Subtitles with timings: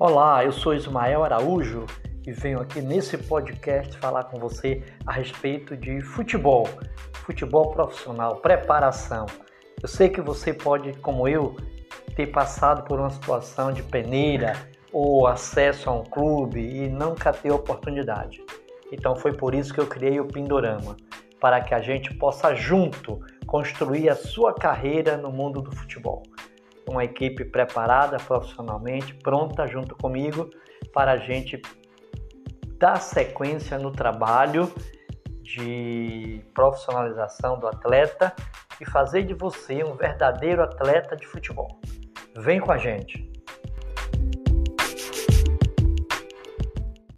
[0.00, 1.84] Olá, eu sou Ismael Araújo
[2.24, 6.68] e venho aqui nesse podcast falar com você a respeito de futebol,
[7.26, 9.26] futebol profissional, preparação.
[9.82, 11.56] Eu sei que você pode, como eu,
[12.14, 14.52] ter passado por uma situação de peneira
[14.92, 18.40] ou acesso a um clube e nunca ter oportunidade.
[18.92, 20.96] Então foi por isso que eu criei o Pindorama,
[21.40, 23.18] para que a gente possa junto
[23.48, 26.22] construir a sua carreira no mundo do futebol
[26.88, 30.48] uma equipe preparada profissionalmente, pronta junto comigo
[30.92, 31.60] para a gente
[32.78, 34.72] dar sequência no trabalho
[35.42, 38.34] de profissionalização do atleta
[38.80, 41.80] e fazer de você um verdadeiro atleta de futebol.
[42.36, 43.37] Vem com a gente!